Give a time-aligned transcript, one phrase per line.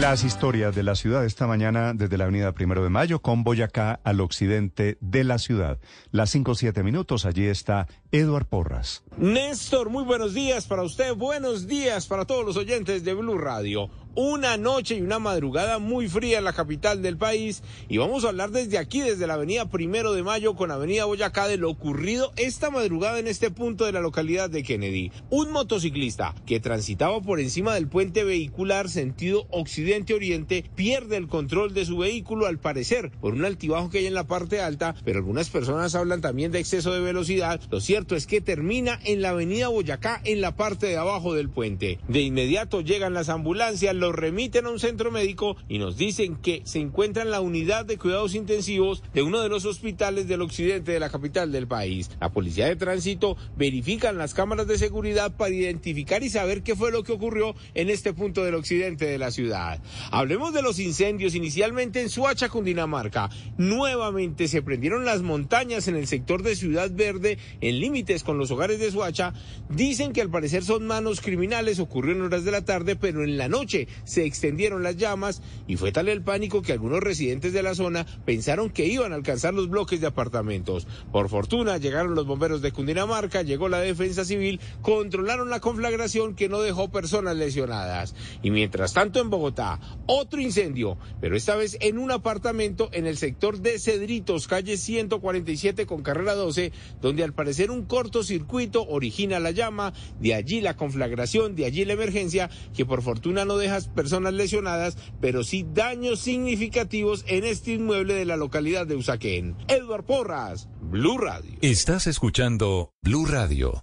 [0.00, 3.98] Las historias de la ciudad esta mañana desde la avenida Primero de Mayo con Boyacá
[4.04, 5.78] al occidente de la ciudad.
[6.10, 9.04] Las 5 7 minutos, allí está Eduard Porras.
[9.16, 13.88] Néstor, muy buenos días para usted, buenos días para todos los oyentes de Blue Radio
[14.16, 18.28] una noche y una madrugada muy fría en la capital del país y vamos a
[18.28, 22.32] hablar desde aquí, desde la avenida Primero de Mayo con avenida Boyacá de lo ocurrido
[22.36, 25.12] esta madrugada en este punto de la localidad de Kennedy.
[25.28, 31.84] Un motociclista que transitaba por encima del puente vehicular sentido occidente-oriente pierde el control de
[31.84, 35.50] su vehículo al parecer por un altibajo que hay en la parte alta, pero algunas
[35.50, 37.60] personas hablan también de exceso de velocidad.
[37.70, 41.50] Lo cierto es que termina en la avenida Boyacá en la parte de abajo del
[41.50, 41.98] puente.
[42.08, 46.62] De inmediato llegan las ambulancias, lo remiten a un centro médico y nos dicen que
[46.64, 50.92] se encuentra en la unidad de cuidados intensivos de uno de los hospitales del occidente
[50.92, 52.08] de la capital del país.
[52.20, 56.92] La policía de tránsito verifican las cámaras de seguridad para identificar y saber qué fue
[56.92, 59.82] lo que ocurrió en este punto del occidente de la ciudad.
[60.12, 63.28] Hablemos de los incendios inicialmente en Suacha, Cundinamarca.
[63.58, 68.52] Nuevamente se prendieron las montañas en el sector de Ciudad Verde en límites con los
[68.52, 69.34] hogares de Suacha.
[69.68, 73.36] Dicen que al parecer son manos criminales, ocurrió en horas de la tarde, pero en
[73.36, 77.62] la noche se extendieron las llamas y fue tal el pánico que algunos residentes de
[77.62, 80.86] la zona pensaron que iban a alcanzar los bloques de apartamentos.
[81.12, 86.48] Por fortuna llegaron los bomberos de Cundinamarca, llegó la defensa civil, controlaron la conflagración que
[86.48, 88.14] no dejó personas lesionadas.
[88.42, 93.16] Y mientras tanto en Bogotá, otro incendio, pero esta vez en un apartamento en el
[93.16, 99.50] sector de Cedritos, calle 147 con carrera 12, donde al parecer un cortocircuito origina la
[99.50, 104.34] llama, de allí la conflagración, de allí la emergencia, que por fortuna no deja personas
[104.34, 109.56] lesionadas, pero sí daños significativos en este inmueble de la localidad de Usaquén.
[109.68, 111.58] Edward Porras, Blue Radio.
[111.62, 113.82] Estás escuchando Blue Radio.